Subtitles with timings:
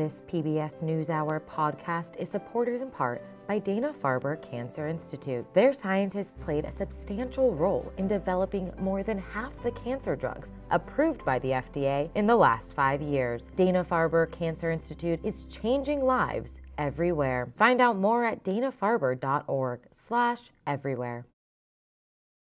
[0.00, 5.44] This PBS NewsHour podcast is supported in part by Dana Farber Cancer Institute.
[5.52, 11.22] Their scientists played a substantial role in developing more than half the cancer drugs approved
[11.26, 13.46] by the FDA in the last five years.
[13.56, 17.52] Dana Farber Cancer Institute is changing lives everywhere.
[17.58, 21.26] Find out more at danafarber.org/everywhere.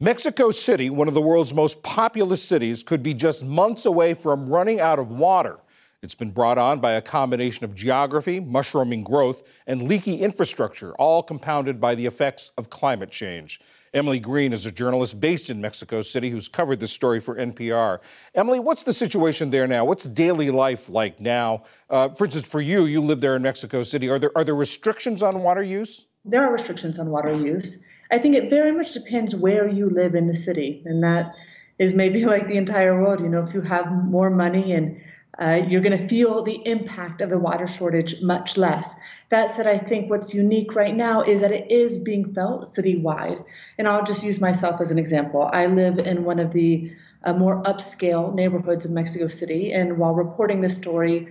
[0.00, 4.48] Mexico City, one of the world's most populous cities, could be just months away from
[4.48, 5.58] running out of water.
[6.02, 11.22] It's been brought on by a combination of geography, mushrooming growth, and leaky infrastructure, all
[11.22, 13.60] compounded by the effects of climate change.
[13.94, 18.00] Emily Green is a journalist based in Mexico City who's covered this story for NPR.
[18.34, 19.84] Emily, what's the situation there now?
[19.84, 21.62] What's daily life like now?
[21.88, 24.08] Uh, for instance, for you, you live there in Mexico City.
[24.08, 26.06] Are there are there restrictions on water use?
[26.24, 27.80] There are restrictions on water use.
[28.10, 31.32] I think it very much depends where you live in the city, and that
[31.78, 33.20] is maybe like the entire world.
[33.20, 35.00] You know, if you have more money and
[35.40, 38.94] uh, you're going to feel the impact of the water shortage much less.
[39.30, 43.42] That said, I think what's unique right now is that it is being felt citywide.
[43.78, 45.48] And I'll just use myself as an example.
[45.50, 46.92] I live in one of the
[47.24, 51.28] uh, more upscale neighborhoods of Mexico City, and while reporting this story,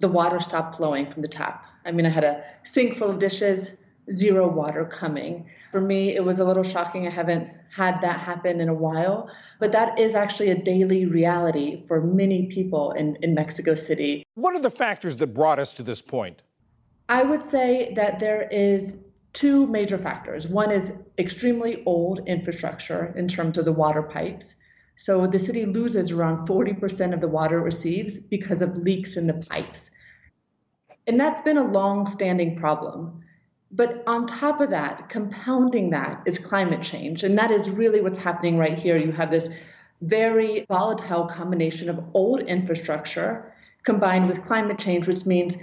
[0.00, 1.64] the water stopped flowing from the tap.
[1.84, 3.76] I mean, I had a sink full of dishes,
[4.12, 5.46] zero water coming.
[5.72, 7.06] For me, it was a little shocking.
[7.06, 11.84] I haven't had that happen in a while, but that is actually a daily reality
[11.86, 14.24] for many people in, in Mexico City.
[14.34, 16.42] What are the factors that brought us to this point?
[17.08, 18.94] I would say that there is
[19.32, 20.46] two major factors.
[20.48, 24.56] One is extremely old infrastructure in terms of the water pipes.
[24.96, 29.26] So the city loses around 40% of the water it receives because of leaks in
[29.26, 29.90] the pipes.
[31.06, 33.22] And that's been a long standing problem.
[33.72, 37.22] But on top of that, compounding that is climate change.
[37.22, 38.96] And that is really what's happening right here.
[38.96, 39.54] You have this
[40.02, 43.52] very volatile combination of old infrastructure
[43.84, 45.56] combined with climate change, which means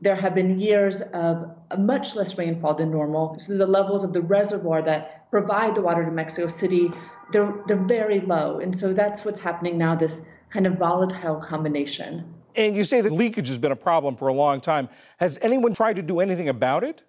[0.00, 3.38] there have been years of much less rainfall than normal.
[3.38, 6.90] So the levels of the reservoir that provide the water to Mexico City,
[7.32, 8.60] they're, they're very low.
[8.60, 12.32] And so that's what's happening now, this kind of volatile combination.
[12.56, 14.88] And you say that leakage has been a problem for a long time.
[15.18, 17.02] Has anyone tried to do anything about it?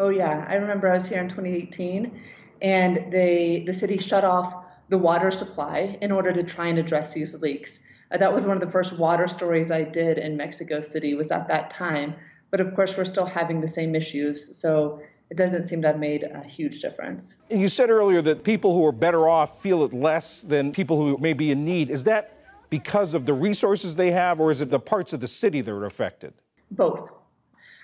[0.00, 2.18] Oh yeah, I remember I was here in 2018,
[2.62, 7.12] and they the city shut off the water supply in order to try and address
[7.12, 7.80] these leaks.
[8.10, 11.30] Uh, that was one of the first water stories I did in Mexico City was
[11.30, 12.14] at that time.
[12.50, 15.98] But of course, we're still having the same issues, so it doesn't seem to have
[15.98, 17.36] made a huge difference.
[17.50, 21.18] You said earlier that people who are better off feel it less than people who
[21.18, 21.90] may be in need.
[21.90, 22.38] Is that
[22.70, 25.70] because of the resources they have, or is it the parts of the city that
[25.70, 26.32] are affected?
[26.70, 27.19] Both.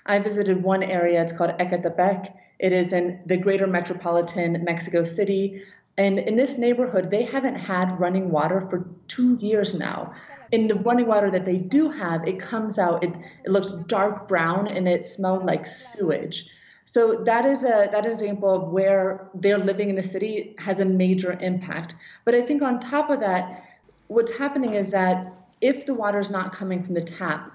[0.07, 2.33] I visited one area, it's called Ecatepec.
[2.59, 5.63] It is in the greater metropolitan Mexico City.
[5.97, 10.13] And in this neighborhood, they haven't had running water for two years now.
[10.51, 13.13] In the running water that they do have, it comes out, it,
[13.43, 16.47] it looks dark brown and it smelled like sewage.
[16.85, 20.55] So that is a that is an example of where they're living in the city
[20.57, 21.95] has a major impact.
[22.23, 23.65] But I think on top of that,
[24.07, 27.51] what's happening is that if the water is not coming from the tap,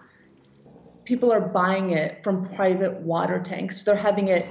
[1.04, 3.82] people are buying it from private water tanks.
[3.82, 4.46] They're having it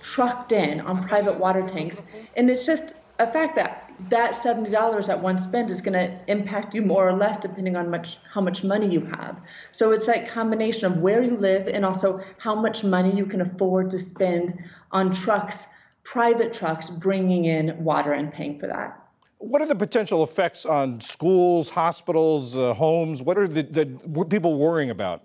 [0.00, 2.02] trucked in on private water tanks.
[2.36, 6.74] And it's just a fact that that $70 that one spends is going to impact
[6.74, 9.40] you more or less depending on much how much money you have.
[9.72, 13.40] So it's that combination of where you live and also how much money you can
[13.40, 15.66] afford to spend on trucks,
[16.04, 19.04] private trucks bringing in water and paying for that.
[19.38, 23.22] What are the potential effects on schools, hospitals, uh, homes?
[23.22, 25.22] What are the, the people worrying about?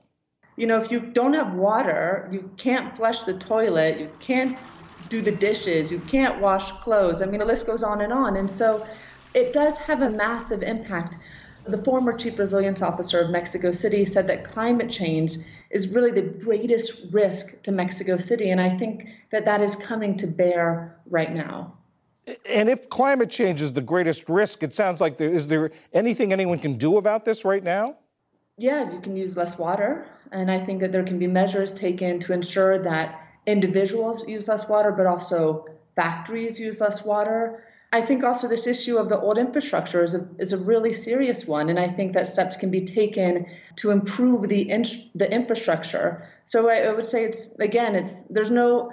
[0.55, 4.57] You know, if you don't have water, you can't flush the toilet, you can't
[5.09, 7.21] do the dishes, you can't wash clothes.
[7.21, 8.37] I mean, the list goes on and on.
[8.37, 8.85] And so
[9.33, 11.17] it does have a massive impact.
[11.65, 15.37] The former chief resilience officer of Mexico City said that climate change
[15.69, 18.49] is really the greatest risk to Mexico City.
[18.51, 21.73] And I think that that is coming to bear right now.
[22.49, 26.31] And if climate change is the greatest risk, it sounds like there is there anything
[26.31, 27.97] anyone can do about this right now?
[28.57, 30.05] Yeah, you can use less water.
[30.31, 34.69] And I think that there can be measures taken to ensure that individuals use less
[34.69, 35.65] water, but also
[35.95, 37.63] factories use less water.
[37.91, 41.45] I think also this issue of the old infrastructure is a, is a really serious
[41.45, 41.69] one.
[41.69, 43.45] And I think that steps can be taken
[43.77, 46.27] to improve the, in, the infrastructure.
[46.45, 48.91] So I, I would say it's, again, it's, there's no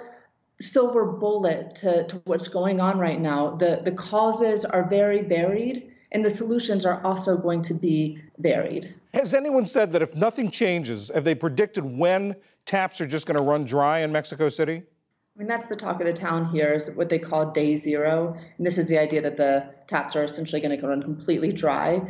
[0.59, 3.55] silver bullet to, to what's going on right now.
[3.55, 8.93] The, the causes are very varied and the solutions are also going to be varied.
[9.13, 12.35] Has anyone said that if nothing changes, have they predicted when
[12.65, 14.83] taps are just going to run dry in Mexico City?
[15.35, 18.37] I mean, that's the talk of the town here is what they call day zero.
[18.57, 22.01] And this is the idea that the taps are essentially going to run completely dry.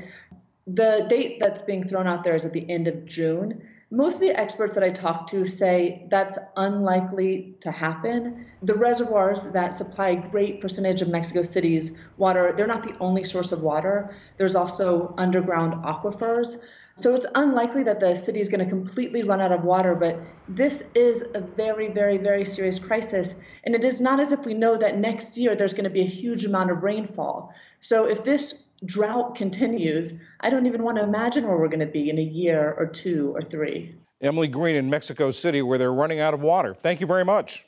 [0.65, 3.61] The date that's being thrown out there is at the end of June.
[3.93, 8.45] Most of the experts that I talk to say that's unlikely to happen.
[8.61, 13.25] The reservoirs that supply a great percentage of Mexico City's water, they're not the only
[13.25, 14.09] source of water.
[14.37, 16.61] There's also underground aquifers.
[16.95, 20.21] So it's unlikely that the city is going to completely run out of water, but
[20.47, 23.35] this is a very, very, very serious crisis.
[23.65, 26.01] And it is not as if we know that next year there's going to be
[26.01, 27.53] a huge amount of rainfall.
[27.81, 28.53] So if this
[28.85, 32.23] drought continues, I don't even want to imagine where we're going to be in a
[32.23, 33.95] year or two or three.
[34.21, 36.73] Emily Green in Mexico City, where they're running out of water.
[36.73, 37.65] Thank you very much.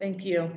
[0.00, 0.50] Thank you.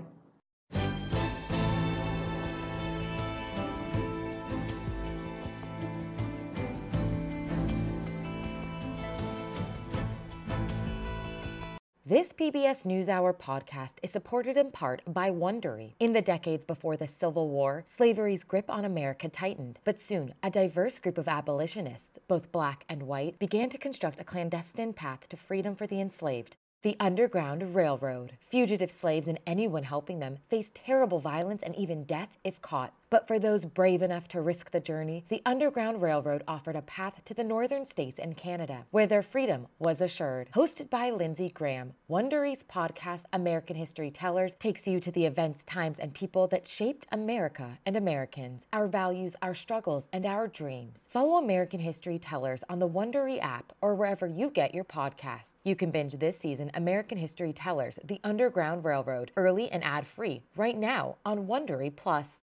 [12.09, 15.93] This PBS NewsHour podcast is supported in part by Wondery.
[15.99, 20.49] In the decades before the Civil War, slavery's grip on America tightened, but soon a
[20.49, 25.37] diverse group of abolitionists, both black and white, began to construct a clandestine path to
[25.37, 26.57] freedom for the enslaved.
[26.81, 28.37] The Underground Railroad.
[28.39, 32.91] Fugitive slaves and anyone helping them faced terrible violence and even death if caught.
[33.09, 37.21] But for those brave enough to risk the journey, the Underground Railroad offered a path
[37.25, 40.49] to the northern states and Canada, where their freedom was assured.
[40.53, 45.97] Hosted by Lindsay Graham, Wondery's podcast American History Tellers takes you to the events, times,
[45.97, 50.99] and people that shaped America and Americans, our values, our struggles, and our dreams.
[51.09, 55.55] Follow American History Tellers on the Wondery app or wherever you get your podcasts.
[55.63, 60.77] You can binge this season American History Tellers, The Underground Railroad, early and ad-free right
[60.77, 62.41] now on Wondery Plus.